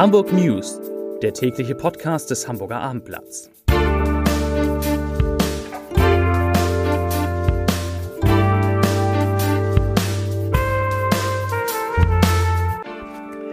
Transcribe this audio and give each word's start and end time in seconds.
Hamburg 0.00 0.32
News, 0.32 0.80
der 1.20 1.34
tägliche 1.34 1.74
Podcast 1.74 2.30
des 2.30 2.48
Hamburger 2.48 2.80
Abendblatts. 2.80 3.50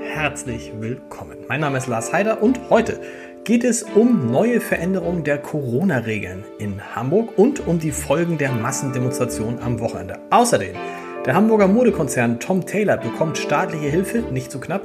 Herzlich 0.03 0.71
willkommen. 0.79 1.39
Mein 1.49 1.59
Name 1.59 1.79
ist 1.79 1.87
Lars 1.87 2.13
Heider 2.13 2.41
und 2.41 2.57
heute 2.69 3.01
geht 3.43 3.65
es 3.65 3.83
um 3.83 4.31
neue 4.31 4.61
Veränderungen 4.61 5.25
der 5.25 5.39
Corona-Regeln 5.39 6.45
in 6.59 6.95
Hamburg 6.95 7.37
und 7.37 7.67
um 7.67 7.77
die 7.79 7.91
Folgen 7.91 8.37
der 8.37 8.53
Massendemonstration 8.53 9.59
am 9.59 9.81
Wochenende. 9.81 10.19
Außerdem 10.29 10.77
der 11.25 11.35
Hamburger 11.35 11.67
Modekonzern 11.67 12.39
Tom 12.39 12.65
Taylor 12.65 12.95
bekommt 12.95 13.37
staatliche 13.37 13.89
Hilfe, 13.89 14.19
nicht 14.31 14.49
zu 14.49 14.61
knapp. 14.61 14.83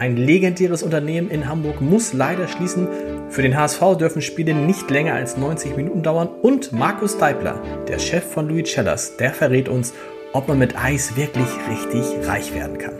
Ein 0.00 0.16
legendäres 0.16 0.84
Unternehmen 0.84 1.28
in 1.28 1.48
Hamburg 1.48 1.80
muss 1.80 2.12
leider 2.12 2.46
schließen. 2.46 2.86
Für 3.30 3.42
den 3.42 3.56
HSV 3.56 3.96
dürfen 3.98 4.22
Spiele 4.22 4.54
nicht 4.54 4.88
länger 4.90 5.14
als 5.14 5.36
90 5.36 5.76
Minuten 5.76 6.04
dauern. 6.04 6.28
Und 6.28 6.72
Markus 6.72 7.18
Deibler, 7.18 7.60
der 7.88 7.98
Chef 7.98 8.24
von 8.24 8.48
Louis 8.48 8.70
Cellas, 8.70 9.16
der 9.16 9.34
verrät 9.34 9.68
uns, 9.68 9.94
ob 10.32 10.46
man 10.46 10.58
mit 10.58 10.76
Eis 10.76 11.16
wirklich 11.16 11.48
richtig 11.68 12.28
reich 12.28 12.54
werden 12.54 12.78
kann. 12.78 12.94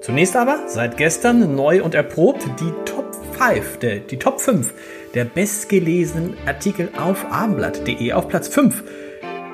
Zunächst 0.00 0.34
aber, 0.34 0.64
seit 0.66 0.96
gestern 0.96 1.54
neu 1.54 1.80
und 1.80 1.94
erprobt, 1.94 2.42
die 2.58 2.72
Top 2.86 3.14
5, 3.38 3.78
der, 3.78 3.98
die 4.00 4.18
Top 4.18 4.40
5 4.40 4.74
der 5.14 5.24
bestgelesenen 5.24 6.34
Artikel 6.46 6.88
auf 6.98 7.24
abendblatt.de 7.30 8.12
auf 8.12 8.26
Platz 8.28 8.48
5 8.48 8.82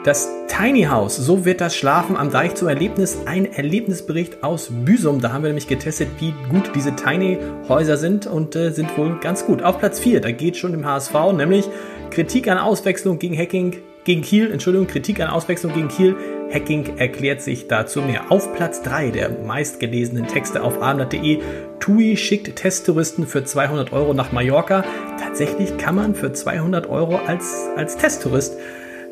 das 0.04 0.28
Tiny 0.46 0.84
House, 0.84 1.16
so 1.16 1.44
wird 1.44 1.60
das 1.60 1.76
Schlafen 1.76 2.16
am 2.16 2.30
Deich 2.30 2.54
zum 2.54 2.68
Erlebnis. 2.68 3.18
Ein 3.26 3.52
Erlebnisbericht 3.52 4.42
aus 4.42 4.70
Büsum. 4.70 5.20
Da 5.20 5.32
haben 5.32 5.42
wir 5.42 5.48
nämlich 5.48 5.66
getestet, 5.66 6.08
wie 6.20 6.32
gut 6.48 6.72
diese 6.74 6.94
Tiny 6.94 7.38
Häuser 7.68 7.96
sind 7.96 8.26
und 8.26 8.56
äh, 8.56 8.70
sind 8.70 8.96
wohl 8.96 9.18
ganz 9.20 9.44
gut. 9.44 9.62
Auf 9.62 9.78
Platz 9.78 10.00
4, 10.00 10.20
da 10.20 10.30
geht 10.30 10.56
schon 10.56 10.74
im 10.74 10.86
HSV, 10.86 11.14
nämlich 11.36 11.68
Kritik 12.10 12.48
an 12.48 12.58
Auswechslung 12.58 13.18
gegen 13.18 13.36
Hacking, 13.36 13.76
gegen 14.04 14.22
Kiel, 14.22 14.50
Entschuldigung, 14.50 14.86
Kritik 14.86 15.20
an 15.20 15.28
Auswechslung 15.28 15.74
gegen 15.74 15.88
Kiel. 15.88 16.16
Hacking 16.52 16.96
erklärt 16.96 17.42
sich 17.42 17.68
dazu 17.68 18.00
mehr. 18.00 18.32
Auf 18.32 18.54
Platz 18.54 18.82
3 18.82 19.10
der 19.10 19.28
meistgelesenen 19.28 20.26
Texte 20.26 20.62
auf 20.62 20.80
abendblatt.de. 20.80 21.40
TUI 21.78 22.16
schickt 22.16 22.56
Testtouristen 22.56 23.26
für 23.26 23.44
200 23.44 23.92
Euro 23.92 24.14
nach 24.14 24.32
Mallorca. 24.32 24.84
Tatsächlich 25.22 25.76
kann 25.76 25.96
man 25.96 26.14
für 26.14 26.32
200 26.32 26.88
Euro 26.88 27.16
als, 27.16 27.68
als 27.76 27.96
Testtourist 27.96 28.56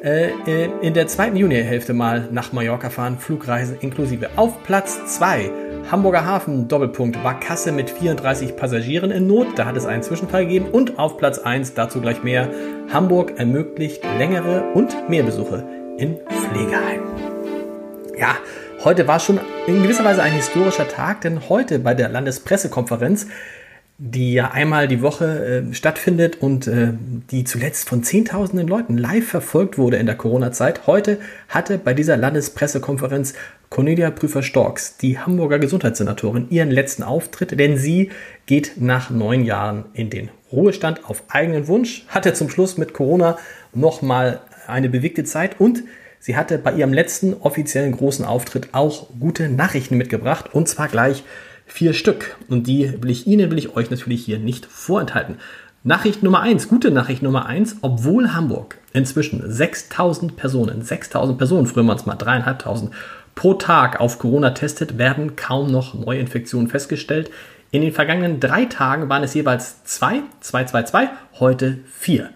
äh, 0.07 0.31
äh, 0.47 0.71
in 0.83 0.95
der 0.95 1.09
zweiten 1.09 1.37
Junihälfte 1.37 1.93
mal 1.93 2.29
nach 2.31 2.53
Mallorca 2.53 2.91
fahren, 2.91 3.19
Flugreise 3.19 3.77
inklusive. 3.81 4.31
Auf 4.37 4.63
Platz 4.63 5.05
2 5.17 5.51
Hamburger 5.91 6.25
Hafen 6.25 6.69
Doppelpunkt 6.69 7.23
war 7.25 7.41
Kasse 7.41 7.73
mit 7.73 7.91
34 7.91 8.55
Passagieren 8.57 9.11
in 9.11 9.27
Not, 9.27 9.59
da 9.59 9.67
hat 9.67 9.77
es 9.77 9.85
einen 9.85 10.05
Zwischenfall 10.05 10.45
gegeben 10.45 10.67
und 10.71 11.01
auf 11.01 11.17
Platz 11.17 11.41
1 11.41 11.75
dazu 11.75 12.01
gleich 12.01 12.23
mehr 12.23 12.49
Hamburg 12.93 13.37
ermöglicht 13.37 14.05
längere 14.17 14.73
und 14.75 15.09
mehr 15.09 15.25
Besuche 15.25 15.65
in 15.99 16.19
Pflegeheimen. 16.19 17.07
Ja, 18.17 18.37
heute 18.85 19.09
war 19.09 19.19
schon 19.19 19.41
in 19.67 19.83
gewisser 19.83 20.05
Weise 20.05 20.23
ein 20.23 20.33
historischer 20.33 20.87
Tag, 20.87 21.23
denn 21.23 21.49
heute 21.49 21.81
bei 21.81 21.95
der 21.95 22.11
Landespressekonferenz 22.11 23.27
die 23.99 24.35
ja 24.35 24.51
einmal 24.51 24.89
die 24.89 25.01
Woche 25.01 25.65
äh, 25.71 25.75
stattfindet 25.75 26.43
und 26.43 26.67
äh, 26.67 26.93
die 27.31 27.45
zuletzt 27.45 27.89
von 27.89 28.03
Zehntausenden 28.03 28.69
Leuten 28.69 28.99
live 28.99 29.27
verfolgt 29.27 29.79
wurde 29.79 29.97
in 29.97 30.05
der 30.05 30.17
Corona-Zeit. 30.17 30.87
Heute 30.87 31.19
hatte 31.49 31.79
bei 31.79 31.95
dieser 31.95 32.19
Landespressekonferenz 32.19 33.33
Cornelia 33.71 34.11
Prüfer-Storks, 34.11 34.99
die 34.99 35.19
Hamburger 35.19 35.59
Gesundheitssenatorin, 35.59 36.49
ihren 36.51 36.71
letzten 36.71 37.03
Auftritt, 37.03 37.59
denn 37.59 37.79
sie 37.79 38.11
geht 38.45 38.75
nach 38.77 39.09
neun 39.09 39.45
Jahren 39.45 39.87
in 39.95 40.11
den 40.11 40.29
Ruhestand 40.53 41.09
auf 41.09 41.25
eigenen 41.29 41.67
Wunsch, 41.67 42.05
hatte 42.09 42.35
zum 42.35 42.51
Schluss 42.51 42.77
mit 42.77 42.93
Corona 42.93 43.39
nochmal 43.73 44.41
eine 44.67 44.91
bewegte 44.91 45.25
Zeit 45.25 45.59
und 45.59 45.85
sie 46.21 46.37
hatte 46.37 46.59
bei 46.59 46.75
ihrem 46.75 46.93
letzten 46.93 47.35
offiziellen 47.35 47.93
großen 47.93 48.25
Auftritt 48.27 48.69
auch 48.73 49.09
gute 49.19 49.49
Nachrichten 49.49 49.97
mitgebracht 49.97 50.53
und 50.53 50.69
zwar 50.69 50.89
gleich 50.89 51.25
vier 51.67 51.93
Stück. 51.93 52.37
Und 52.49 52.67
die 52.67 53.03
will 53.03 53.11
ich 53.11 53.27
Ihnen, 53.27 53.51
will 53.51 53.59
ich 53.59 53.77
euch 53.77 53.91
natürlich 53.91 54.25
hier 54.25 54.39
nicht 54.39 54.67
vorenthalten. 54.67 55.37
Nachricht 55.85 56.23
Nummer 56.23 56.41
eins, 56.41 56.69
gute 56.69 56.91
Nachricht 56.91 57.23
Nummer 57.23 57.47
eins, 57.47 57.77
obwohl 57.83 58.33
Hamburg 58.33 58.79
inzwischen 58.93 59.43
6000 59.49 60.37
Personen, 60.37 60.83
6000 60.83 61.39
Personen, 61.39 61.67
früher 61.67 61.87
waren 61.87 61.97
es 61.97 62.07
mal 62.07 62.17
dreieinhalbtausend, 62.17 62.93
pro 63.37 63.55
Tag 63.55 64.01
auf 64.01 64.19
Corona 64.19 64.51
testet, 64.51 64.99
werden 64.99 65.37
kaum 65.37 65.71
noch 65.71 65.95
Neuinfektionen 65.95 66.69
festgestellt. 66.69 67.31
In 67.71 67.83
den 67.83 67.93
vergangenen 67.93 68.41
drei 68.41 68.65
Tagen 68.65 69.09
waren 69.09 69.23
es 69.23 69.35
jeweils 69.35 69.85
zwei, 69.85 70.23
zwei, 70.41 70.65
zwei, 70.65 70.83
zwei, 70.83 71.11
heute 71.39 71.79
vier. 71.93 72.31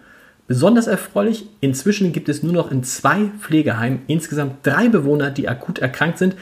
Besonders 0.47 0.87
erfreulich, 0.87 1.47
inzwischen 1.61 2.13
gibt 2.13 2.29
es 2.29 2.43
nur 2.43 2.53
noch 2.53 2.71
in 2.71 2.85
zwei 2.85 3.31
Pflegeheimen 3.41 4.03
insgesamt 4.07 4.67
drei 4.67 4.89
Bewohner, 4.89 5.31
die 5.31 5.49
akut 5.49 5.79
erkrankt 5.79 6.19
sind. 6.19 6.37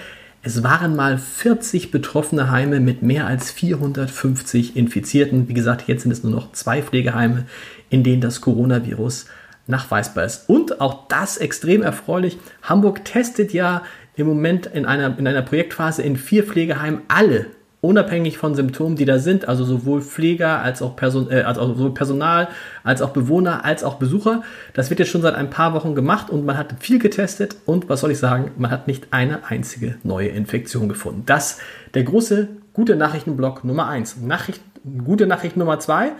Es 0.48 0.62
waren 0.62 0.97
mal 0.97 1.19
40 1.19 1.91
betroffene 1.91 2.50
Heime 2.50 2.81
mit 2.81 3.03
mehr 3.03 3.26
als 3.26 3.50
450 3.50 4.78
Infizierten. 4.78 5.47
Wie 5.47 5.53
gesagt, 5.53 5.88
jetzt 5.88 6.04
sind 6.04 6.10
es 6.10 6.22
nur 6.22 6.32
noch 6.32 6.53
zwei 6.53 6.81
Pflegeheime, 6.81 7.44
in 7.91 8.03
denen 8.03 8.22
das 8.22 8.41
Coronavirus 8.41 9.26
nachweisbar 9.66 10.25
ist. 10.25 10.48
Und 10.48 10.81
auch 10.81 11.06
das 11.08 11.37
extrem 11.37 11.82
erfreulich. 11.82 12.38
Hamburg 12.62 13.04
testet 13.04 13.53
ja 13.53 13.82
im 14.16 14.26
Moment 14.26 14.64
in 14.64 14.87
einer, 14.87 15.19
in 15.19 15.26
einer 15.26 15.42
Projektphase 15.42 16.00
in 16.00 16.16
vier 16.16 16.44
Pflegeheimen 16.44 17.03
alle 17.08 17.48
unabhängig 17.80 18.38
von 18.38 18.54
Symptomen, 18.54 18.96
die 18.96 19.04
da 19.04 19.18
sind, 19.18 19.46
also 19.46 19.64
sowohl 19.64 20.02
Pfleger 20.02 20.60
als 20.62 20.82
auch, 20.82 20.96
Person, 20.96 21.30
äh, 21.30 21.42
also 21.42 21.74
sowohl 21.74 21.94
Personal, 21.94 22.48
als 22.82 23.02
auch 23.02 23.10
Bewohner, 23.10 23.64
als 23.64 23.84
auch 23.84 23.94
Besucher. 23.94 24.42
Das 24.74 24.90
wird 24.90 24.98
jetzt 24.98 25.10
schon 25.10 25.22
seit 25.22 25.34
ein 25.34 25.50
paar 25.50 25.74
Wochen 25.74 25.94
gemacht 25.94 26.30
und 26.30 26.44
man 26.44 26.58
hat 26.58 26.74
viel 26.80 26.98
getestet 26.98 27.56
und 27.66 27.88
was 27.88 28.00
soll 28.00 28.10
ich 28.10 28.18
sagen, 28.18 28.50
man 28.56 28.70
hat 28.70 28.88
nicht 28.88 29.08
eine 29.12 29.44
einzige 29.48 29.96
neue 30.02 30.28
Infektion 30.28 30.88
gefunden. 30.88 31.22
Das 31.26 31.58
der 31.94 32.02
große 32.02 32.48
gute 32.72 32.96
Nachrichtenblock 32.96 33.64
Nummer 33.64 33.88
1. 33.88 34.18
Nachricht, 34.22 34.60
gute 35.04 35.26
Nachricht 35.26 35.56
Nummer 35.56 35.78
2. 35.78 36.12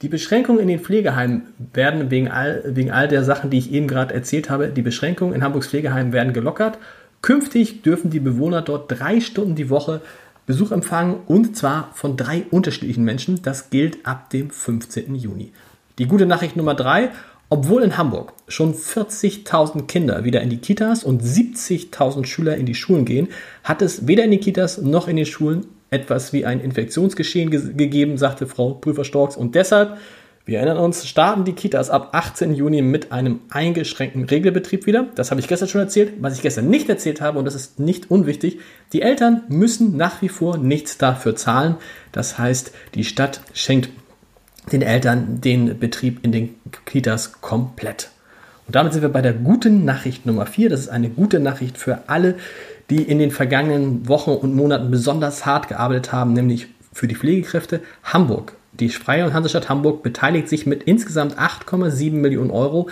Die 0.00 0.08
Beschränkungen 0.08 0.60
in 0.60 0.68
den 0.68 0.80
Pflegeheimen 0.80 1.42
werden 1.72 2.10
wegen 2.10 2.28
all, 2.28 2.62
wegen 2.66 2.90
all 2.90 3.06
der 3.06 3.22
Sachen, 3.22 3.50
die 3.50 3.58
ich 3.58 3.72
eben 3.72 3.86
gerade 3.86 4.12
erzählt 4.12 4.50
habe, 4.50 4.68
die 4.68 4.82
Beschränkungen 4.82 5.32
in 5.32 5.44
Hamburgs 5.44 5.68
Pflegeheimen 5.68 6.12
werden 6.12 6.32
gelockert. 6.32 6.78
Künftig 7.22 7.82
dürfen 7.82 8.10
die 8.10 8.18
Bewohner 8.18 8.62
dort 8.62 8.90
drei 8.90 9.20
Stunden 9.20 9.54
die 9.54 9.70
Woche 9.70 10.00
Besuch 10.46 10.72
empfangen 10.72 11.20
und 11.26 11.56
zwar 11.56 11.90
von 11.94 12.16
drei 12.16 12.44
unterschiedlichen 12.50 13.04
Menschen. 13.04 13.42
Das 13.42 13.70
gilt 13.70 14.04
ab 14.06 14.30
dem 14.30 14.50
15. 14.50 15.14
Juni. 15.14 15.52
Die 15.98 16.06
gute 16.06 16.26
Nachricht 16.26 16.56
Nummer 16.56 16.74
drei. 16.74 17.10
Obwohl 17.48 17.82
in 17.82 17.98
Hamburg 17.98 18.32
schon 18.48 18.72
40.000 18.72 19.86
Kinder 19.86 20.24
wieder 20.24 20.40
in 20.40 20.48
die 20.48 20.56
Kitas 20.56 21.04
und 21.04 21.22
70.000 21.22 22.24
Schüler 22.24 22.56
in 22.56 22.64
die 22.64 22.74
Schulen 22.74 23.04
gehen, 23.04 23.28
hat 23.62 23.82
es 23.82 24.06
weder 24.06 24.24
in 24.24 24.30
den 24.30 24.40
Kitas 24.40 24.78
noch 24.78 25.06
in 25.06 25.16
den 25.16 25.26
Schulen 25.26 25.66
etwas 25.90 26.32
wie 26.32 26.46
ein 26.46 26.60
Infektionsgeschehen 26.60 27.50
ge 27.50 27.74
gegeben, 27.74 28.16
sagte 28.16 28.46
Frau 28.46 28.72
Prüfer-Storks. 28.72 29.36
Und 29.36 29.54
deshalb 29.54 29.98
wir 30.44 30.58
erinnern 30.58 30.78
uns, 30.78 31.06
starten 31.06 31.44
die 31.44 31.52
Kitas 31.52 31.88
ab 31.88 32.08
18. 32.12 32.54
Juni 32.54 32.82
mit 32.82 33.12
einem 33.12 33.40
eingeschränkten 33.50 34.24
Regelbetrieb 34.24 34.86
wieder. 34.86 35.06
Das 35.14 35.30
habe 35.30 35.40
ich 35.40 35.46
gestern 35.46 35.68
schon 35.68 35.82
erzählt. 35.82 36.14
Was 36.20 36.34
ich 36.34 36.42
gestern 36.42 36.68
nicht 36.68 36.88
erzählt 36.88 37.20
habe, 37.20 37.38
und 37.38 37.44
das 37.44 37.54
ist 37.54 37.78
nicht 37.78 38.10
unwichtig, 38.10 38.58
die 38.92 39.02
Eltern 39.02 39.42
müssen 39.48 39.96
nach 39.96 40.20
wie 40.20 40.28
vor 40.28 40.58
nichts 40.58 40.98
dafür 40.98 41.36
zahlen. 41.36 41.76
Das 42.10 42.38
heißt, 42.38 42.72
die 42.96 43.04
Stadt 43.04 43.40
schenkt 43.54 43.90
den 44.72 44.82
Eltern 44.82 45.40
den 45.40 45.78
Betrieb 45.78 46.24
in 46.24 46.32
den 46.32 46.56
Kitas 46.86 47.40
komplett. 47.40 48.10
Und 48.66 48.74
damit 48.74 48.92
sind 48.92 49.02
wir 49.02 49.10
bei 49.10 49.22
der 49.22 49.34
guten 49.34 49.84
Nachricht 49.84 50.26
Nummer 50.26 50.46
4. 50.46 50.70
Das 50.70 50.80
ist 50.80 50.88
eine 50.88 51.10
gute 51.10 51.38
Nachricht 51.38 51.78
für 51.78 52.08
alle, 52.08 52.36
die 52.90 53.02
in 53.02 53.20
den 53.20 53.30
vergangenen 53.30 54.08
Wochen 54.08 54.32
und 54.32 54.56
Monaten 54.56 54.90
besonders 54.90 55.46
hart 55.46 55.68
gearbeitet 55.68 56.12
haben, 56.12 56.32
nämlich 56.32 56.66
für 56.92 57.06
die 57.06 57.14
Pflegekräfte. 57.14 57.80
Hamburg 58.02 58.54
die 58.72 58.88
Freie 58.88 59.26
und 59.26 59.34
Hansestadt 59.34 59.68
Hamburg 59.68 60.02
beteiligt 60.02 60.48
sich 60.48 60.66
mit 60.66 60.82
insgesamt 60.84 61.38
8,7 61.38 62.12
Millionen 62.12 62.50
Euro 62.50 62.88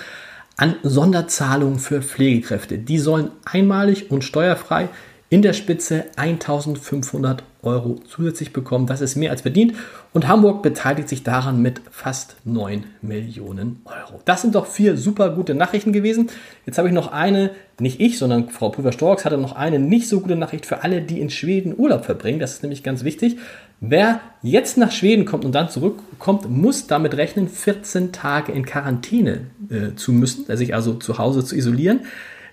an 0.56 0.77
Sonderzahlungen 0.82 1.79
für 1.79 2.03
Pflegekräfte. 2.03 2.79
Die 2.79 2.99
sollen 2.99 3.31
einmalig 3.47 4.11
und 4.11 4.25
steuerfrei 4.25 4.91
in 5.32 5.43
der 5.43 5.53
Spitze 5.53 6.06
1500 6.17 7.44
Euro 7.62 8.00
zusätzlich 8.09 8.53
bekommen. 8.53 8.88
Das 8.88 9.00
ist 9.00 9.15
mehr 9.15 9.31
als 9.31 9.43
verdient. 9.43 9.75
Und 10.12 10.27
Hamburg 10.27 10.61
beteiligt 10.61 11.09
sich 11.09 11.23
daran 11.23 11.62
mit 11.62 11.81
fast 11.93 12.35
9 12.44 12.85
Millionen 13.00 13.81
Euro. 13.85 14.21
Das 14.25 14.43
sind 14.43 14.56
doch 14.56 14.67
vier 14.67 14.97
super 14.97 15.31
gute 15.31 15.55
Nachrichten 15.55 15.93
gewesen. 15.93 16.31
Jetzt 16.67 16.79
habe 16.79 16.88
ich 16.88 16.94
noch 16.94 17.12
eine, 17.12 17.50
nicht 17.79 18.00
ich, 18.00 18.19
sondern 18.19 18.49
Frau 18.49 18.71
Prüfer-Storks 18.71 19.25
hatte 19.25 19.38
noch 19.38 19.55
eine 19.55 19.79
nicht 19.79 20.09
so 20.09 20.21
gute 20.21 20.35
Nachricht 20.35 20.67
für 20.67 20.82
alle, 20.82 21.00
die 21.00 21.21
in 21.21 21.31
Schweden 21.31 21.79
Urlaub 21.79 22.05
verbringen. 22.05 22.41
Das 22.41 22.55
ist 22.55 22.65
nämlich 22.65 22.83
ganz 22.83 23.05
wichtig. 23.05 23.38
Wer 23.79 24.21
jetzt 24.43 24.79
nach 24.79 24.91
Schweden 24.91 25.26
kommt 25.26 25.44
und 25.44 25.55
dann 25.55 25.69
zurückkommt, 25.69 26.50
muss 26.50 26.88
damit 26.88 27.17
rechnen, 27.17 27.49
14 27.49 28.11
Tage 28.11 28.50
in 28.50 28.67
Quarantäne 28.67 29.43
äh, 29.71 29.94
zu 29.94 30.11
müssen, 30.12 30.44
sich 30.56 30.75
also 30.75 30.94
zu 30.94 31.19
Hause 31.19 31.44
zu 31.44 31.55
isolieren. 31.55 32.00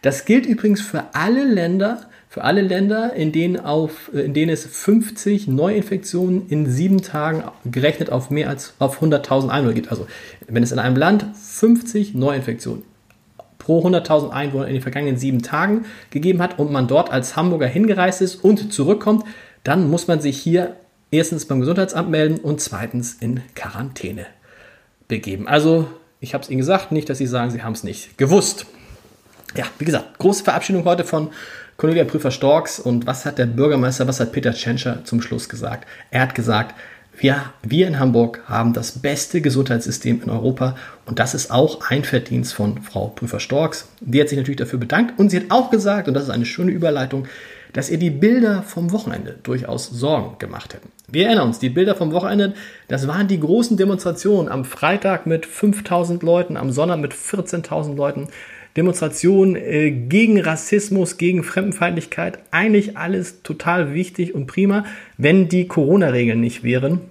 Das 0.03 0.25
gilt 0.25 0.45
übrigens 0.45 0.79
für 0.79 1.05
alle 1.13 1.43
Länder, 1.43 2.01
für 2.29 2.43
alle 2.43 2.61
Länder, 2.61 3.13
in 3.13 3.31
denen, 3.31 3.59
auf, 3.59 4.11
äh, 4.13 4.21
in 4.21 4.33
denen 4.33 4.51
es 4.51 4.65
50 4.65 5.47
Neuinfektionen 5.47 6.47
in 6.49 6.69
sieben 6.69 7.01
Tagen 7.01 7.43
gerechnet 7.65 8.11
auf 8.11 8.29
mehr 8.29 8.49
als 8.49 8.73
auf 8.79 9.01
100.000 9.01 9.49
Einwohner 9.49 9.73
gibt. 9.73 9.91
Also 9.91 10.07
wenn 10.47 10.63
es 10.63 10.71
in 10.71 10.79
einem 10.79 10.95
Land 10.95 11.25
50 11.41 12.13
Neuinfektionen 12.13 12.83
pro 13.57 13.85
100.000 13.85 14.29
Einwohner 14.29 14.67
in 14.67 14.73
den 14.73 14.81
vergangenen 14.81 15.17
sieben 15.17 15.41
Tagen 15.41 15.85
gegeben 16.09 16.41
hat 16.41 16.59
und 16.59 16.71
man 16.71 16.87
dort 16.87 17.11
als 17.11 17.35
Hamburger 17.35 17.67
hingereist 17.67 18.21
ist 18.21 18.35
und 18.35 18.71
zurückkommt, 18.71 19.25
dann 19.63 19.89
muss 19.89 20.07
man 20.07 20.21
sich 20.21 20.37
hier 20.37 20.75
erstens 21.11 21.45
beim 21.45 21.59
Gesundheitsamt 21.59 22.09
melden 22.09 22.39
und 22.39 22.61
zweitens 22.61 23.13
in 23.19 23.41
Quarantäne 23.55 24.25
begeben. 25.07 25.47
Also, 25.47 25.87
ich 26.19 26.33
habe 26.33 26.43
es 26.43 26.49
Ihnen 26.49 26.59
gesagt, 26.59 26.91
nicht, 26.91 27.09
dass 27.09 27.17
Sie 27.17 27.27
sagen, 27.27 27.51
Sie 27.51 27.63
haben 27.63 27.73
es 27.73 27.83
nicht 27.83 28.17
gewusst. 28.17 28.65
Ja, 29.55 29.65
wie 29.79 29.85
gesagt, 29.85 30.17
große 30.17 30.43
Verabschiedung 30.43 30.85
heute 30.85 31.03
von 31.03 31.29
Cornelia 31.77 32.03
Prüfer-Storks. 32.03 32.79
Und 32.79 33.07
was 33.07 33.25
hat 33.25 33.37
der 33.37 33.45
Bürgermeister, 33.45 34.07
was 34.07 34.19
hat 34.19 34.31
Peter 34.31 34.53
Tschentscher 34.53 35.05
zum 35.05 35.21
Schluss 35.21 35.47
gesagt? 35.47 35.87
Er 36.11 36.21
hat 36.21 36.35
gesagt, 36.35 36.75
wir, 37.19 37.45
wir 37.63 37.87
in 37.87 37.99
Hamburg 37.99 38.41
haben 38.47 38.73
das 38.73 38.91
beste 38.91 39.41
Gesundheitssystem 39.41 40.21
in 40.21 40.29
Europa 40.29 40.75
und 41.07 41.17
das 41.17 41.33
ist 41.33 41.49
auch 41.49 41.81
ein 41.89 42.03
Verdienst 42.03 42.53
von 42.53 42.81
Frau 42.83 43.07
Prüfer-Storks. 43.07 43.89
Die 44.01 44.21
hat 44.21 44.29
sich 44.29 44.37
natürlich 44.37 44.59
dafür 44.59 44.77
bedankt 44.77 45.17
und 45.17 45.29
sie 45.29 45.37
hat 45.37 45.49
auch 45.49 45.71
gesagt, 45.71 46.07
und 46.07 46.13
das 46.13 46.25
ist 46.25 46.29
eine 46.29 46.45
schöne 46.45 46.71
Überleitung, 46.71 47.27
dass 47.73 47.89
ihr 47.89 47.97
die 47.97 48.11
Bilder 48.11 48.61
vom 48.61 48.91
Wochenende 48.91 49.35
durchaus 49.41 49.89
Sorgen 49.89 50.37
gemacht 50.37 50.75
hätten. 50.75 50.89
Wir 51.07 51.27
erinnern 51.27 51.47
uns, 51.47 51.59
die 51.59 51.69
Bilder 51.69 51.95
vom 51.95 52.11
Wochenende, 52.11 52.53
das 52.87 53.07
waren 53.07 53.27
die 53.27 53.39
großen 53.39 53.77
Demonstrationen 53.77 54.49
am 54.49 54.63
Freitag 54.63 55.25
mit 55.25 55.45
5000 55.45 56.21
Leuten, 56.21 56.55
am 56.55 56.71
Sonntag 56.71 56.99
mit 56.99 57.13
14.000 57.13 57.95
Leuten. 57.95 58.27
Demonstrationen 58.77 59.55
äh, 59.55 59.91
gegen 59.91 60.39
Rassismus, 60.39 61.17
gegen 61.17 61.43
Fremdenfeindlichkeit. 61.43 62.39
Eigentlich 62.51 62.95
alles 62.95 63.41
total 63.41 63.93
wichtig 63.93 64.35
und 64.35 64.45
prima, 64.45 64.85
wenn 65.17 65.49
die 65.49 65.67
Corona-Regeln 65.67 66.39
nicht 66.39 66.63
wären. 66.63 67.01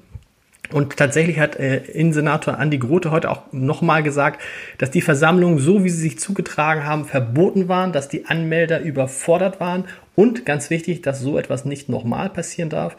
Und 0.73 0.97
tatsächlich 0.97 1.39
hat 1.39 1.57
äh, 1.57 1.79
Innensenator 1.79 2.59
Andi 2.59 2.79
Grote 2.79 3.11
heute 3.11 3.31
auch 3.31 3.53
nochmal 3.53 4.03
gesagt, 4.03 4.41
dass 4.79 4.91
die 4.91 5.01
Versammlungen, 5.01 5.59
so 5.59 5.85
wie 5.85 5.91
sie 5.91 6.01
sich 6.01 6.19
zugetragen 6.19 6.85
haben, 6.85 7.05
verboten 7.05 7.69
waren, 7.69 7.93
dass 7.93 8.09
die 8.09 8.27
Anmelder 8.27 8.81
überfordert 8.81 9.61
waren 9.61 9.85
und 10.15 10.45
ganz 10.47 10.71
wichtig, 10.71 11.03
dass 11.03 11.21
so 11.21 11.39
etwas 11.39 11.65
nicht 11.65 11.89
nochmal 11.89 12.31
passieren 12.31 12.71
darf. 12.71 12.97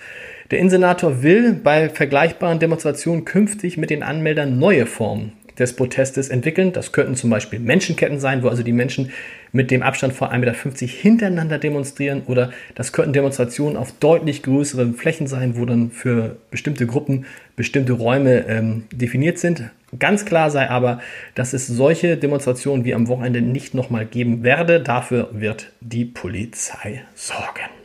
Der 0.52 0.60
Innensenator 0.60 1.24
will 1.24 1.54
bei 1.54 1.90
vergleichbaren 1.90 2.60
Demonstrationen 2.60 3.26
künftig 3.26 3.78
mit 3.78 3.90
den 3.90 4.04
Anmeldern 4.04 4.60
neue 4.60 4.86
Formen 4.86 5.34
des 5.60 5.74
Protestes 5.74 6.30
entwickeln. 6.30 6.74
Das 6.74 6.92
könnten 6.92 7.16
zum 7.16 7.30
Beispiel 7.30 7.60
Menschenketten 7.60 8.20
sein, 8.20 8.44
wo 8.44 8.48
also 8.48 8.64
die 8.64 8.74
Menschen 8.74 9.12
mit 9.52 9.72
dem 9.72 9.82
Abstand 9.82 10.14
von 10.14 10.30
1,50 10.30 10.36
Meter 10.38 10.86
hintereinander 10.86 11.58
demonstrieren. 11.58 12.24
Oder 12.28 12.52
das 12.76 12.92
könnten 12.92 13.14
Demonstrationen 13.14 13.78
auf 13.78 13.92
deutlich 14.00 14.44
größeren 14.44 14.94
Flächen 14.94 15.28
sein, 15.28 15.58
wo 15.58 15.66
dann 15.66 15.92
für 15.92 16.38
bestimmte 16.52 16.86
Gruppen 16.86 17.26
bestimmte 17.56 17.94
Räume 17.94 18.46
ähm, 18.48 18.84
definiert 18.92 19.40
sind. 19.40 19.64
Ganz 19.98 20.26
klar 20.26 20.52
sei 20.52 20.70
aber, 20.70 21.00
dass 21.34 21.54
es 21.54 21.66
solche 21.66 22.18
Demonstrationen 22.18 22.84
wie 22.84 22.94
am 22.94 23.08
Wochenende 23.08 23.42
nicht 23.42 23.74
nochmal 23.74 24.06
geben 24.06 24.44
werde. 24.44 24.82
Dafür 24.82 25.30
wird 25.32 25.72
die 25.80 26.06
Polizei 26.06 27.04
sorgen. 27.16 27.77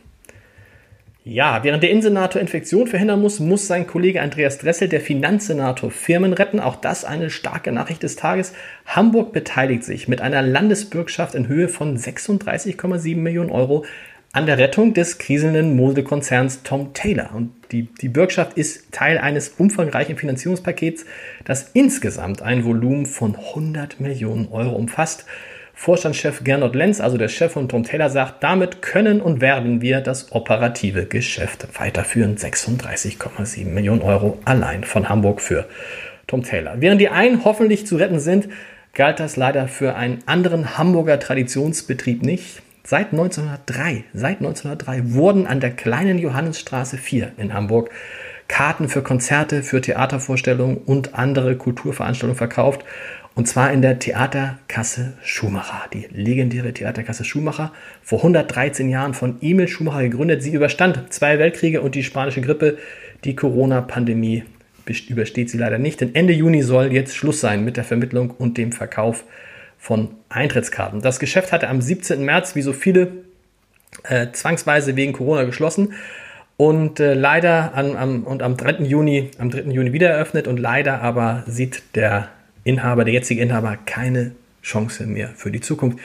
Ja, 1.25 1.63
während 1.63 1.85
der 1.85 1.91
Innensenator 1.91 2.41
Infektion 2.41 2.89
verhindern 2.89 3.21
muss, 3.21 3.39
muss 3.39 3.69
sein 3.69 3.87
Kollege 3.87 4.21
Andreas 4.21 4.59
Dressel, 4.59 4.89
der 4.89 5.01
Finanzsenator, 5.01 5.93
Firmen 5.93 6.33
retten. 6.33 6.59
Auch 6.59 6.75
das 6.75 7.05
eine 7.05 7.31
starke 7.31 7.71
Nachricht 7.71 8.03
des 8.03 8.17
Tages. 8.17 8.53
Hamburg 8.87 9.33
beteiligt 9.33 9.85
sich 9.85 10.09
mit 10.09 10.21
einer 10.21 10.43
Landesbürgschaft 10.43 11.37
in 11.37 11.47
Höhe 11.47 11.69
von 11.69 11.97
36,7 11.97 13.17
Millionen 13.17 13.51
Euro 13.51 13.85
an 14.33 14.47
der 14.47 14.59
Rettung 14.59 14.95
des 14.95 15.19
kriselnden 15.19 15.77
Modekonzerns 15.77 16.65
Tom 16.65 16.93
Taylor. 16.93 17.33
Und 17.37 17.53
die, 17.71 17.83
die 18.01 18.09
Bürgschaft 18.09 18.55
ist 18.59 18.91
Teil 18.91 19.19
eines 19.19 19.51
umfangreichen 19.51 20.17
Finanzierungspakets, 20.17 21.05
das 21.45 21.71
insgesamt 21.73 22.43
ein 22.43 22.65
Volumen 22.65 23.07
von 23.07 23.37
100 23.37 24.01
Millionen 24.01 24.49
Euro 24.51 24.75
umfasst. 24.75 25.27
Vorstandschef 25.83 26.45
Gernot 26.45 26.77
Lenz, 26.77 27.01
also 27.01 27.19
der 27.19 27.27
Chef 27.27 27.51
von 27.51 27.69
Tom 27.69 27.83
Taylor, 27.83 28.09
sagt, 28.09 28.45
damit 28.45 28.83
können 28.83 29.21
und 29.21 29.41
werden 29.41 29.83
wir 29.83 30.01
das 30.01 30.31
operative 30.31 31.07
Geschäft 31.07 31.67
weiterführen. 31.77 32.37
36,7 32.37 33.67
Millionen 33.67 34.01
Euro 34.01 34.39
allein 34.45 34.85
von 34.85 35.09
Hamburg 35.09 35.41
für 35.41 35.67
Tom 36.29 36.45
Taylor. 36.45 36.75
Während 36.79 37.01
die 37.01 37.09
einen 37.09 37.45
hoffentlich 37.45 37.85
zu 37.85 37.97
retten 37.97 38.21
sind, 38.21 38.49
galt 38.95 39.19
das 39.19 39.35
leider 39.35 39.67
für 39.67 39.97
einen 39.97 40.21
anderen 40.27 40.79
Hamburger 40.79 41.19
Traditionsbetrieb 41.19 42.23
nicht. 42.23 42.63
Seit 42.85 43.11
1903, 43.11 44.05
seit 44.15 44.37
1903 44.37 45.15
wurden 45.15 45.49
an 45.49 45.59
der 45.59 45.73
kleinen 45.73 46.21
Johannesstraße 46.21 46.97
4 46.97 47.33
in 47.39 47.55
Hamburg 47.55 47.91
Karten 48.53 48.91
für 48.91 49.01
Konzerte, 49.01 49.63
für 49.63 49.81
Theatervorstellungen 49.81 50.77
und 50.77 51.15
andere 51.15 51.57
Kulturveranstaltungen 51.57 52.37
verkauft 52.37 52.85
und 53.35 53.49
zwar 53.49 53.73
in 53.73 53.81
der 53.81 53.99
Theaterkasse 53.99 55.15
Schumacher, 55.23 55.89
die 55.95 56.07
legendäre 56.11 56.75
Theaterkasse 56.75 57.25
Schumacher, 57.25 57.73
vor 58.03 58.19
113 58.19 58.91
Jahren 58.91 59.15
von 59.15 59.39
Emil 59.41 59.69
Schumacher 59.69 60.03
gegründet. 60.03 60.43
Sie 60.43 60.53
überstand 60.53 61.11
zwei 61.15 61.39
Weltkriege 61.39 61.81
und 61.81 61.95
die 61.95 62.05
spanische 62.05 62.43
Grippe. 62.43 62.77
Die 63.25 63.35
Corona-Pandemie 63.35 64.45
übersteht 65.09 65.49
sie 65.49 65.57
leider 65.57 65.79
nicht, 65.79 66.03
denn 66.03 66.15
Ende 66.15 66.35
Juni 66.35 66.61
soll 66.61 66.93
jetzt 66.93 67.17
Schluss 67.17 67.41
sein 67.41 67.65
mit 67.65 67.79
der 67.79 67.85
Vermittlung 67.85 68.33
und 68.33 68.59
dem 68.59 68.73
Verkauf 68.73 69.25
von 69.79 70.11
Eintrittskarten. 70.29 71.01
Das 71.01 71.21
Geschäft 71.21 71.53
hatte 71.53 71.71
am 71.71 71.81
17. 71.81 72.23
März, 72.23 72.55
wie 72.55 72.63
so 72.63 72.75
viele, 72.75 73.13
äh, 74.03 74.27
zwangsweise 74.33 74.95
wegen 74.95 75.15
Corona 75.15 75.45
geschlossen 75.45 75.95
und 76.63 77.01
äh, 77.01 77.15
leider 77.15 77.75
an, 77.75 77.97
am, 77.97 78.23
und 78.23 78.41
am 78.41 78.57
3. 78.57 78.85
Juni, 78.85 79.33
am 79.39 79.51
3. 79.51 79.63
Juni 79.73 79.93
wieder 79.93 80.11
eröffnet 80.11 80.47
und 80.47 80.61
leider 80.61 81.03
aber 81.03 81.43
sieht 81.49 81.83
der 81.97 82.29
Inhaber, 82.63 83.05
der 83.05 83.15
jetzige 83.15 83.43
Inhaber, 83.43 83.77
keine 83.85 84.31
Chance 84.63 85.09
mehr 85.09 85.31
für 85.35 85.51
die 85.51 85.61
Zukunft. 85.61 85.99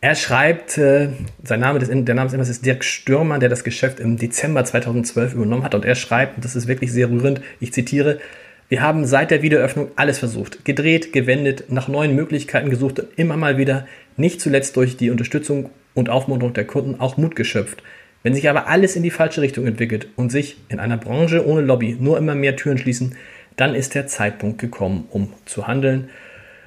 Er 0.00 0.14
schreibt, 0.14 0.78
äh, 0.78 1.08
sein 1.42 1.58
Name 1.58 1.80
des, 1.80 1.88
der 1.88 2.14
Name 2.14 2.30
des 2.30 2.48
ist 2.48 2.64
Dirk 2.64 2.84
Stürmer, 2.84 3.40
der 3.40 3.48
das 3.48 3.64
Geschäft 3.64 3.98
im 3.98 4.16
Dezember 4.16 4.64
2012 4.64 5.34
übernommen 5.34 5.64
hat. 5.64 5.74
Und 5.74 5.84
er 5.84 5.96
schreibt, 5.96 6.36
und 6.36 6.44
das 6.44 6.54
ist 6.54 6.68
wirklich 6.68 6.92
sehr 6.92 7.10
rührend, 7.10 7.40
ich 7.58 7.72
zitiere, 7.72 8.20
wir 8.68 8.82
haben 8.82 9.04
seit 9.04 9.32
der 9.32 9.42
Wiederöffnung 9.42 9.88
alles 9.96 10.20
versucht, 10.20 10.64
gedreht, 10.64 11.12
gewendet, 11.12 11.72
nach 11.72 11.88
neuen 11.88 12.14
Möglichkeiten 12.14 12.70
gesucht 12.70 13.00
und 13.00 13.08
immer 13.16 13.36
mal 13.36 13.58
wieder, 13.58 13.84
nicht 14.16 14.40
zuletzt 14.40 14.76
durch 14.76 14.96
die 14.96 15.10
Unterstützung 15.10 15.70
und 15.94 16.08
Aufmunterung 16.08 16.54
der 16.54 16.68
Kunden, 16.68 17.00
auch 17.00 17.16
Mut 17.16 17.34
geschöpft. 17.34 17.82
Wenn 18.22 18.34
sich 18.34 18.48
aber 18.48 18.66
alles 18.66 18.96
in 18.96 19.02
die 19.02 19.10
falsche 19.10 19.40
Richtung 19.40 19.66
entwickelt 19.66 20.08
und 20.16 20.30
sich 20.30 20.56
in 20.68 20.80
einer 20.80 20.96
Branche 20.96 21.46
ohne 21.46 21.60
Lobby 21.60 21.96
nur 21.98 22.18
immer 22.18 22.34
mehr 22.34 22.56
Türen 22.56 22.78
schließen, 22.78 23.14
dann 23.56 23.74
ist 23.74 23.94
der 23.94 24.06
Zeitpunkt 24.06 24.58
gekommen, 24.58 25.06
um 25.10 25.32
zu 25.44 25.66
handeln. 25.66 26.10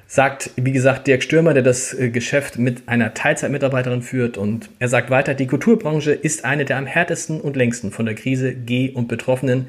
Sagt, 0.06 0.50
wie 0.56 0.72
gesagt, 0.72 1.06
Dirk 1.06 1.22
Stürmer, 1.22 1.54
der 1.54 1.62
das 1.62 1.94
äh, 1.94 2.10
Geschäft 2.10 2.58
mit 2.58 2.86
einer 2.86 3.14
Teilzeitmitarbeiterin 3.14 4.02
führt. 4.02 4.36
Und 4.36 4.68
er 4.78 4.88
sagt 4.88 5.08
weiter, 5.08 5.32
die 5.32 5.46
Kulturbranche 5.46 6.12
ist 6.12 6.44
eine 6.44 6.66
der 6.66 6.76
am 6.76 6.84
härtesten 6.84 7.40
und 7.40 7.56
längsten 7.56 7.92
von 7.92 8.04
der 8.04 8.14
Krise 8.14 8.54
geh- 8.54 8.90
und 8.90 9.08
Betroffenen. 9.08 9.68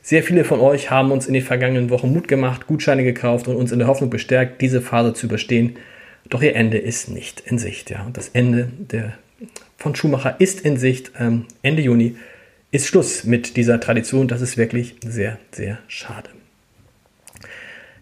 Sehr 0.00 0.22
viele 0.22 0.44
von 0.44 0.60
euch 0.60 0.90
haben 0.90 1.12
uns 1.12 1.26
in 1.26 1.34
den 1.34 1.42
vergangenen 1.42 1.90
Wochen 1.90 2.12
Mut 2.12 2.26
gemacht, 2.26 2.66
Gutscheine 2.66 3.04
gekauft 3.04 3.48
und 3.48 3.56
uns 3.56 3.70
in 3.70 3.78
der 3.78 3.88
Hoffnung 3.88 4.08
bestärkt, 4.08 4.62
diese 4.62 4.80
Phase 4.80 5.12
zu 5.12 5.26
überstehen. 5.26 5.76
Doch 6.28 6.42
ihr 6.42 6.56
Ende 6.56 6.78
ist 6.78 7.10
nicht 7.10 7.40
in 7.40 7.58
Sicht. 7.58 7.90
Ja. 7.90 8.04
Und 8.04 8.16
das 8.16 8.30
Ende 8.30 8.68
der, 8.78 9.12
von 9.76 9.94
Schumacher 9.94 10.36
ist 10.38 10.60
in 10.60 10.76
Sicht. 10.76 11.12
Ähm, 11.18 11.46
Ende 11.62 11.82
Juni 11.82 12.16
ist 12.70 12.86
Schluss 12.86 13.24
mit 13.24 13.56
dieser 13.56 13.80
Tradition. 13.80 14.28
Das 14.28 14.40
ist 14.40 14.56
wirklich 14.56 14.96
sehr, 15.04 15.38
sehr 15.50 15.78
schade. 15.88 16.30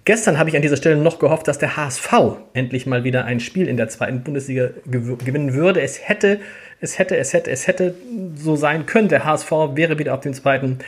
Gestern 0.04 0.38
habe 0.38 0.48
ich 0.48 0.56
an 0.56 0.62
dieser 0.62 0.76
Stelle 0.76 0.96
noch 0.96 1.18
gehofft, 1.18 1.46
dass 1.46 1.58
der 1.58 1.76
HSV 1.76 2.12
endlich 2.54 2.86
mal 2.86 3.04
wieder 3.04 3.26
ein 3.26 3.38
Spiel 3.38 3.68
in 3.68 3.76
der 3.76 3.88
zweiten 3.88 4.22
Bundesliga 4.22 4.70
gewinnen 4.86 5.54
würde. 5.54 5.82
Es 5.82 6.08
hätte, 6.08 6.40
es 6.80 6.98
hätte, 6.98 7.16
es 7.16 7.32
hätte, 7.32 7.50
es 7.50 7.66
hätte 7.66 7.94
so 8.34 8.56
sein 8.56 8.86
können. 8.86 9.08
Der 9.08 9.24
HSV 9.24 9.50
wäre 9.74 9.98
wieder 9.98 10.14
auf 10.14 10.20
dem 10.20 10.32
zweiten 10.32 10.78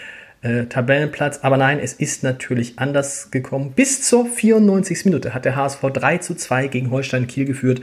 äh, 0.42 0.66
Tabellenplatz. 0.66 1.40
Aber 1.42 1.56
nein, 1.56 1.78
es 1.80 1.94
ist 1.94 2.22
natürlich 2.22 2.78
anders 2.78 3.30
gekommen. 3.30 3.72
Bis 3.74 4.02
zur 4.02 4.26
94. 4.26 5.04
Minute 5.06 5.34
hat 5.34 5.44
der 5.44 5.56
HSV 5.56 5.80
3 5.92 6.18
zu 6.18 6.34
2 6.34 6.66
gegen 6.66 6.90
Holstein 6.90 7.26
Kiel 7.26 7.44
geführt 7.44 7.80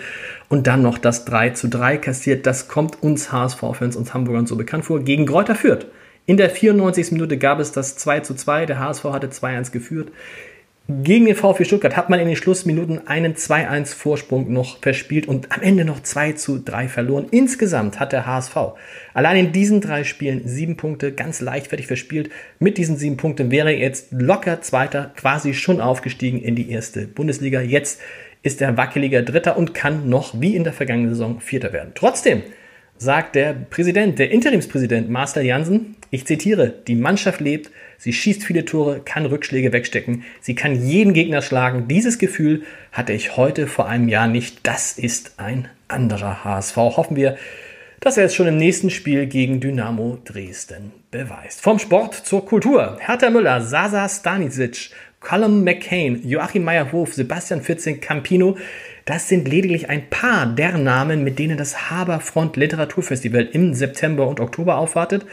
und 0.50 0.68
dann 0.68 0.82
noch 0.82 0.98
das 0.98 1.26
3 1.26 1.52
zu 1.52 1.68
3 1.68 1.98
kassiert. 1.98 2.46
Das 2.46 2.68
kommt 2.68 3.02
uns 3.02 3.32
HSV-Fans, 3.32 3.96
uns 3.96 4.14
Hamburgern 4.14 4.46
so 4.46 4.56
bekannt 4.56 4.86
vor. 4.86 5.00
Gegen 5.00 5.26
Gräuter 5.26 5.56
Fürth. 5.56 5.88
In 6.26 6.38
der 6.38 6.50
94. 6.50 7.12
Minute 7.14 7.38
gab 7.38 7.60
es 7.60 7.72
das 7.72 7.98
2 7.98 8.20
zu 8.20 8.36
2. 8.36 8.68
Der 8.68 8.80
HSV 8.80 9.06
hatte 9.06 9.28
2-1 9.28 9.72
geführt. 9.72 10.12
Gegen 10.92 11.26
den 11.28 11.36
VfB 11.36 11.66
Stuttgart 11.66 11.96
hat 11.96 12.10
man 12.10 12.20
in 12.20 12.26
den 12.26 12.36
Schlussminuten 12.36 13.08
einen 13.08 13.36
2-1 13.36 13.94
Vorsprung 13.94 14.52
noch 14.52 14.82
verspielt 14.82 15.28
und 15.28 15.52
am 15.52 15.62
Ende 15.62 15.86
noch 15.86 16.02
2 16.02 16.32
zu 16.32 16.58
3 16.58 16.88
verloren. 16.88 17.28
Insgesamt 17.30 18.00
hat 18.00 18.12
der 18.12 18.26
HSV 18.26 18.58
allein 19.14 19.38
in 19.38 19.52
diesen 19.52 19.82
drei 19.82 20.04
Spielen 20.04 20.48
sieben 20.48 20.78
Punkte 20.78 21.12
ganz 21.12 21.42
leichtfertig 21.42 21.86
verspielt. 21.86 22.32
Mit 22.58 22.80
diesen 22.80 22.98
sieben 22.98 23.18
Punkten 23.18 23.52
wäre 23.52 23.72
er 23.72 23.78
jetzt 23.78 24.08
locker 24.10 24.62
Zweiter, 24.62 25.12
quasi 25.16 25.54
schon 25.54 25.80
aufgestiegen 25.80 26.42
in 26.42 26.56
die 26.56 26.72
erste 26.72 27.06
Bundesliga. 27.06 27.62
Jetzt 27.62 28.02
ist 28.42 28.60
er 28.60 28.76
wackeliger 28.76 29.22
Dritter 29.22 29.58
und 29.58 29.76
kann 29.76 30.10
noch 30.10 30.42
wie 30.42 30.56
in 30.56 30.64
der 30.64 30.74
vergangenen 30.74 31.12
Saison 31.12 31.40
Vierter 31.40 31.72
werden. 31.72 31.92
Trotzdem 31.94 32.42
sagt 33.00 33.36
der 33.36 33.54
Präsident, 33.54 34.20
der 34.20 34.30
Interimspräsident 34.30 35.10
Marcel 35.10 35.46
Jansen. 35.46 35.96
Ich 36.12 36.26
zitiere, 36.26 36.70
die 36.70 36.96
Mannschaft 36.96 37.40
lebt, 37.40 37.72
sie 37.98 38.14
schießt 38.14 38.44
viele 38.44 38.66
Tore, 38.66 39.02
kann 39.04 39.26
Rückschläge 39.26 39.72
wegstecken, 39.72 40.24
sie 40.42 40.54
kann 40.54 40.86
jeden 40.86 41.14
Gegner 41.14 41.42
schlagen. 41.42 41.88
Dieses 41.88 42.18
Gefühl 42.18 42.64
hatte 42.92 43.14
ich 43.14 43.38
heute 43.38 43.68
vor 43.68 43.88
einem 43.88 44.10
Jahr 44.10 44.28
nicht. 44.28 44.60
Das 44.64 44.98
ist 44.98 45.34
ein 45.38 45.70
anderer 45.88 46.44
HSV. 46.44 46.76
Hoffen 46.76 47.16
wir, 47.16 47.38
dass 48.02 48.18
er 48.18 48.26
es 48.26 48.36
schon 48.36 48.48
im 48.48 48.58
nächsten 48.58 48.90
Spiel 48.90 49.28
gegen 49.28 49.60
Dynamo 49.60 50.18
Dresden 50.26 50.92
beweist. 51.12 51.62
Vom 51.62 51.80
Sport 51.80 52.16
zur 52.16 52.46
Kultur. 52.46 52.98
Hertha 53.00 53.30
Müller, 53.30 53.62
Sasa 53.62 54.10
Stanisic, 54.10 54.90
Colin 55.20 55.64
McCain, 55.64 56.22
Joachim 56.28 56.64
Meyer-Hof, 56.64 57.14
Sebastian 57.14 57.62
Fitzing, 57.62 58.00
Campino. 58.00 58.58
Das 59.10 59.28
sind 59.28 59.48
lediglich 59.48 59.90
ein 59.90 60.08
paar 60.12 60.46
der 60.46 60.78
Namen, 60.78 61.24
mit 61.24 61.40
denen 61.40 61.58
das 61.58 61.90
Haberfront 61.90 62.58
Literaturfestival 62.58 63.50
im 63.54 63.74
September 63.74 64.28
und 64.28 64.40
Oktober 64.40 64.78
aufwartet. 64.78 65.26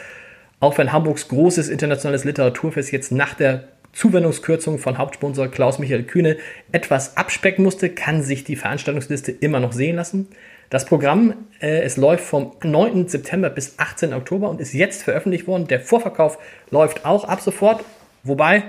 Auch 0.60 0.78
wenn 0.78 0.94
Hamburgs 0.94 1.28
großes 1.28 1.68
internationales 1.68 2.24
Literaturfest 2.24 2.90
jetzt 2.90 3.12
nach 3.12 3.34
der 3.34 3.64
Zuwendungskürzung 3.92 4.78
von 4.78 4.96
Hauptsponsor 4.96 5.48
Klaus-Michael 5.48 6.04
Kühne 6.04 6.38
etwas 6.72 7.18
abspecken 7.18 7.64
musste, 7.64 7.90
kann 7.90 8.22
sich 8.22 8.44
die 8.44 8.56
Veranstaltungsliste 8.56 9.30
immer 9.30 9.60
noch 9.60 9.74
sehen 9.74 9.96
lassen. 9.96 10.28
Das 10.70 10.86
Programm, 10.86 11.34
äh, 11.60 11.82
es 11.82 11.98
läuft 11.98 12.24
vom 12.24 12.52
9. 12.62 13.08
September 13.08 13.50
bis 13.50 13.78
18. 13.78 14.14
Oktober 14.14 14.48
und 14.48 14.58
ist 14.58 14.72
jetzt 14.72 15.02
veröffentlicht 15.02 15.46
worden. 15.46 15.66
Der 15.66 15.80
Vorverkauf 15.80 16.38
läuft 16.70 17.04
auch 17.04 17.24
ab 17.24 17.42
sofort, 17.42 17.84
wobei 18.22 18.62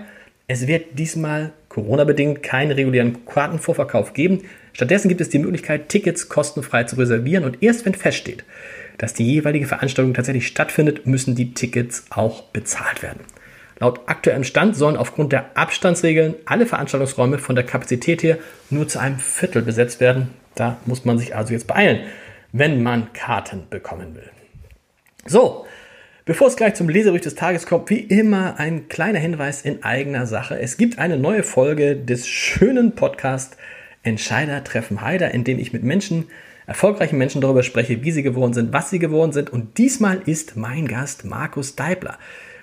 es 0.49 0.67
wird 0.67 0.99
diesmal 0.99 1.53
Corona-bedingt 1.69 2.43
keinen 2.43 2.71
regulären 2.71 3.25
Kartenvorverkauf 3.25 4.13
geben. 4.13 4.43
Stattdessen 4.77 5.09
gibt 5.09 5.21
es 5.21 5.29
die 5.29 5.39
Möglichkeit, 5.39 5.89
Tickets 5.89 6.29
kostenfrei 6.29 6.83
zu 6.83 6.97
reservieren 6.97 7.45
und 7.45 7.63
erst 7.63 7.83
wenn 7.83 7.95
feststeht, 7.95 8.43
dass 8.99 9.15
die 9.15 9.25
jeweilige 9.25 9.65
Veranstaltung 9.65 10.13
tatsächlich 10.13 10.45
stattfindet, 10.45 11.07
müssen 11.07 11.33
die 11.33 11.55
Tickets 11.55 12.05
auch 12.11 12.43
bezahlt 12.43 13.01
werden. 13.01 13.21
Laut 13.79 14.01
aktuellem 14.05 14.43
Stand 14.43 14.75
sollen 14.75 14.95
aufgrund 14.95 15.33
der 15.33 15.57
Abstandsregeln 15.57 16.35
alle 16.45 16.67
Veranstaltungsräume 16.67 17.39
von 17.39 17.55
der 17.55 17.65
Kapazität 17.65 18.21
her 18.21 18.37
nur 18.69 18.87
zu 18.87 18.99
einem 18.99 19.17
Viertel 19.17 19.63
besetzt 19.63 19.99
werden. 19.99 20.29
Da 20.53 20.77
muss 20.85 21.05
man 21.05 21.17
sich 21.17 21.35
also 21.35 21.53
jetzt 21.53 21.65
beeilen, 21.65 22.01
wenn 22.51 22.83
man 22.83 23.11
Karten 23.13 23.63
bekommen 23.71 24.13
will. 24.13 24.29
So, 25.25 25.65
bevor 26.25 26.49
es 26.49 26.55
gleich 26.55 26.75
zum 26.75 26.87
Leserücht 26.87 27.25
des 27.25 27.33
Tages 27.33 27.65
kommt, 27.65 27.89
wie 27.89 28.01
immer 28.01 28.59
ein 28.59 28.89
kleiner 28.89 29.17
Hinweis 29.17 29.63
in 29.63 29.83
eigener 29.83 30.27
Sache. 30.27 30.59
Es 30.59 30.77
gibt 30.77 30.99
eine 30.99 31.17
neue 31.17 31.41
Folge 31.41 31.95
des 31.95 32.27
schönen 32.27 32.91
Podcasts 32.93 33.57
Entscheider 34.03 34.63
treffen 34.63 35.01
Heider, 35.01 35.31
in 35.31 35.43
dem 35.43 35.59
ich 35.59 35.73
mit 35.73 35.83
Menschen, 35.83 36.25
erfolgreichen 36.65 37.17
Menschen 37.17 37.41
darüber 37.41 37.63
spreche, 37.63 38.03
wie 38.03 38.11
sie 38.11 38.23
geworden 38.23 38.53
sind, 38.53 38.73
was 38.73 38.89
sie 38.89 38.99
geworden 38.99 39.31
sind. 39.31 39.49
Und 39.49 39.77
diesmal 39.77 40.21
ist 40.25 40.55
mein 40.55 40.87
Gast 40.87 41.25
Markus 41.25 41.75
Deibler. 41.75 42.17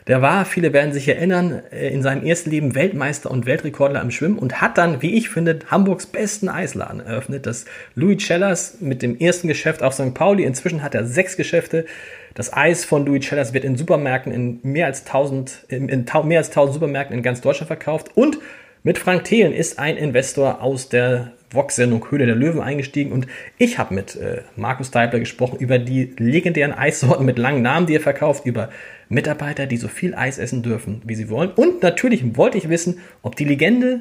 Der 0.07 0.21
war, 0.21 0.45
viele 0.45 0.75
werden 0.75 0.93
sich 0.93 1.09
erinnern, 1.09 1.63
äh, 1.73 1.89
in 1.89 2.03
seinem 2.03 2.25
ersten 2.25 2.51
Leben 2.51 2.75
Weltmeister 2.75 3.31
und 3.31 3.47
Weltrekordler 3.47 4.03
im 4.03 4.11
Schwimmen 4.11 4.39
und 4.39 4.61
hat 4.61 4.77
dann, 4.77 5.01
wie 5.01 5.15
ich 5.15 5.31
finde, 5.31 5.61
Hamburgs 5.71 6.05
besten 6.05 6.51
Eisladen 6.51 7.01
eröffnet. 7.01 7.47
Das 7.47 7.65
Louis 7.95 8.23
Cellars 8.23 8.79
mit 8.81 9.01
dem 9.01 9.19
ersten 9.19 9.49
Geschäft 9.49 9.83
auf 9.83 9.95
St. 9.95 10.13
Pauli. 10.13 10.45
Inzwischen 10.45 10.83
hat 10.83 10.95
er 10.95 11.07
sechs 11.07 11.39
Geschäfte. 11.39 11.87
Das 12.35 12.53
Eis 12.53 12.85
von 12.85 13.07
Louis 13.07 13.27
Cellars 13.27 13.55
wird 13.55 13.65
in 13.65 13.77
Supermärkten 13.77 14.31
in 14.31 14.61
mehr 14.63 14.87
als 14.87 15.07
1000, 15.07 15.65
in, 15.69 15.89
in 15.89 16.05
mehr 16.25 16.39
als 16.39 16.49
1000 16.49 16.75
Supermärkten 16.75 17.17
in 17.17 17.23
ganz 17.23 17.41
Deutschland 17.41 17.69
verkauft. 17.69 18.11
Und 18.15 18.39
mit 18.85 18.99
Frank 18.99 19.25
Thelen 19.25 19.55
ist 19.55 19.79
ein 19.79 19.97
Investor 19.97 20.63
aus 20.63 20.91
der 20.91 21.33
Vox-Sendung 21.51 22.11
Höhle 22.11 22.27
der 22.27 22.35
Löwen 22.35 22.61
eingestiegen 22.61 23.13
und 23.13 23.27
ich 23.57 23.79
habe 23.79 23.95
mit 23.95 24.15
äh, 24.17 24.43
Markus 24.57 24.91
Deibler 24.91 25.21
gesprochen 25.21 25.59
über 25.59 25.79
die 25.79 26.13
legendären 26.19 26.75
Eissorten 26.75 27.25
mit 27.25 27.39
langen 27.39 27.63
Namen, 27.63 27.87
die 27.87 27.97
er 27.97 28.01
verkauft, 28.01 28.45
über 28.45 28.69
Mitarbeiter, 29.09 29.67
die 29.67 29.79
so 29.79 29.89
viel 29.89 30.15
Eis 30.15 30.39
essen 30.39 30.63
dürfen, 30.63 31.01
wie 31.05 31.15
sie 31.15 31.31
wollen. 31.31 31.51
Und 31.51 31.83
natürlich 31.83 32.37
wollte 32.37 32.59
ich 32.59 32.69
wissen, 32.69 33.01
ob 33.23 33.37
die 33.37 33.47
Legende 33.47 34.01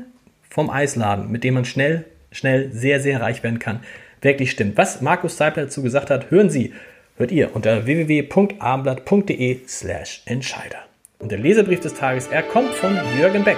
vom 0.50 0.70
Eisladen, 0.70 1.32
mit 1.32 1.46
dem 1.46 1.54
man 1.54 1.66
schnell, 1.66 2.04
schnell 2.34 2.70
sehr, 2.74 3.00
sehr 3.00 3.22
reich 3.22 3.42
werden 3.42 3.60
kann, 3.60 3.80
wirklich 4.22 4.52
stimmt. 4.52 4.76
Was 4.76 5.00
Markus 5.00 5.38
Deibler 5.38 5.64
dazu 5.64 5.82
gesagt 5.82 6.10
hat, 6.10 6.30
hören 6.30 6.50
Sie, 6.50 6.74
hört 7.16 7.32
ihr 7.32 7.56
unter 7.56 7.86
www.abendblatt.de 7.86 9.60
slash 9.66 10.24
Entscheider. 10.26 10.80
Und 11.20 11.32
der 11.32 11.40
Leserbrief 11.40 11.80
des 11.80 11.94
Tages, 11.94 12.28
er 12.28 12.44
kommt 12.44 12.74
von 12.74 13.00
Jürgen 13.18 13.46
Beck. 13.46 13.58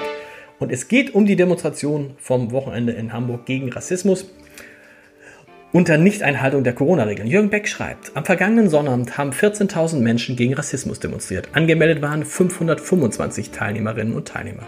Und 0.59 0.71
es 0.71 0.87
geht 0.87 1.13
um 1.13 1.25
die 1.25 1.35
Demonstration 1.35 2.11
vom 2.17 2.51
Wochenende 2.51 2.93
in 2.93 3.13
Hamburg 3.13 3.45
gegen 3.45 3.71
Rassismus 3.71 4.29
unter 5.73 5.97
Nichteinhaltung 5.97 6.63
der 6.63 6.73
Corona-Regeln. 6.73 7.27
Jürgen 7.27 7.49
Beck 7.49 7.67
schreibt, 7.67 8.15
am 8.15 8.23
vergangenen 8.23 8.69
Sonnabend 8.69 9.17
haben 9.17 9.31
14.000 9.31 9.99
Menschen 9.99 10.37
gegen 10.37 10.53
Rassismus 10.53 11.01
demonstriert. 11.01 11.49
Angemeldet 11.51 12.01
waren 12.01 12.23
525 12.23 13.51
Teilnehmerinnen 13.51 14.13
und 14.13 14.27
Teilnehmer. 14.27 14.63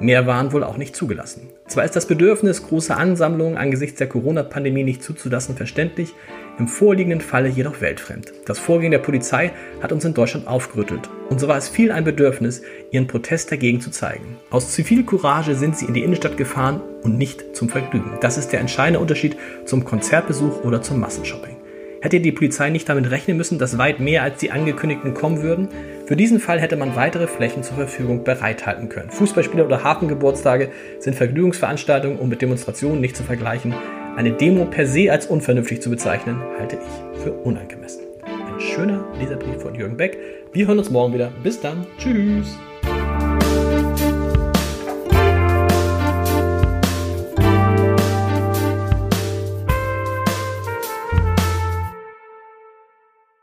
Mehr 0.00 0.26
waren 0.26 0.52
wohl 0.52 0.64
auch 0.64 0.78
nicht 0.78 0.96
zugelassen. 0.96 1.48
Zwar 1.68 1.84
ist 1.84 1.96
das 1.96 2.06
Bedürfnis, 2.06 2.62
große 2.62 2.94
Ansammlungen 2.96 3.58
angesichts 3.58 3.98
der 3.98 4.08
Corona-Pandemie 4.08 4.84
nicht 4.84 5.02
zuzulassen, 5.02 5.56
verständlich, 5.56 6.14
im 6.58 6.68
vorliegenden 6.68 7.20
Falle 7.20 7.48
jedoch 7.48 7.80
weltfremd. 7.80 8.32
Das 8.46 8.58
Vorgehen 8.58 8.90
der 8.90 8.98
Polizei 8.98 9.52
hat 9.82 9.92
uns 9.92 10.04
in 10.04 10.14
Deutschland 10.14 10.46
aufgerüttelt. 10.46 11.08
Und 11.28 11.40
so 11.40 11.48
war 11.48 11.56
es 11.56 11.68
viel 11.68 11.92
ein 11.92 12.04
Bedürfnis, 12.04 12.62
ihren 12.90 13.06
Protest 13.06 13.52
dagegen 13.52 13.80
zu 13.80 13.90
zeigen. 13.90 14.36
Aus 14.50 14.72
Zivilcourage 14.72 15.54
sind 15.54 15.76
sie 15.76 15.86
in 15.86 15.94
die 15.94 16.02
Innenstadt 16.02 16.36
gefahren 16.36 16.80
und 17.02 17.18
nicht 17.18 17.56
zum 17.56 17.68
Vergnügen. 17.68 18.12
Das 18.20 18.38
ist 18.38 18.52
der 18.52 18.60
entscheidende 18.60 19.00
Unterschied 19.00 19.36
zum 19.64 19.84
Konzertbesuch 19.84 20.64
oder 20.64 20.82
zum 20.82 21.00
Massenshopping. 21.00 21.56
Hätte 22.00 22.20
die 22.20 22.32
Polizei 22.32 22.70
nicht 22.70 22.88
damit 22.88 23.10
rechnen 23.10 23.36
müssen, 23.36 23.58
dass 23.58 23.78
weit 23.78 24.00
mehr 24.00 24.22
als 24.22 24.38
die 24.38 24.52
angekündigten 24.52 25.14
kommen 25.14 25.42
würden? 25.42 25.68
Für 26.06 26.14
diesen 26.14 26.38
Fall 26.38 26.60
hätte 26.60 26.76
man 26.76 26.94
weitere 26.94 27.26
Flächen 27.26 27.64
zur 27.64 27.74
Verfügung 27.74 28.22
bereithalten 28.22 28.88
können. 28.88 29.10
Fußballspiele 29.10 29.64
oder 29.64 29.82
Hafengeburtstage 29.82 30.70
sind 31.00 31.16
Vergnügungsveranstaltungen 31.16 32.18
und 32.18 32.28
mit 32.28 32.42
Demonstrationen 32.42 33.00
nicht 33.00 33.16
zu 33.16 33.24
vergleichen. 33.24 33.74
Eine 34.16 34.32
Demo 34.32 34.64
per 34.64 34.86
se 34.86 35.12
als 35.12 35.26
unvernünftig 35.26 35.82
zu 35.82 35.90
bezeichnen, 35.90 36.40
halte 36.58 36.76
ich 36.76 37.22
für 37.22 37.32
unangemessen. 37.32 38.00
Ein 38.24 38.58
schöner 38.58 39.04
Leserbrief 39.18 39.60
von 39.60 39.74
Jürgen 39.74 39.98
Beck. 39.98 40.18
Wir 40.54 40.66
hören 40.66 40.78
uns 40.78 40.88
morgen 40.88 41.12
wieder. 41.12 41.30
Bis 41.42 41.60
dann. 41.60 41.86
Tschüss. 41.98 42.56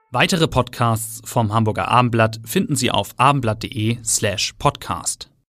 Weitere 0.10 0.48
Podcasts 0.48 1.22
vom 1.24 1.54
Hamburger 1.54 1.88
Abendblatt 1.90 2.40
finden 2.46 2.76
Sie 2.76 2.90
auf 2.90 3.14
abendblatt.de 3.18 3.98
slash 4.04 4.54
podcast. 4.58 5.33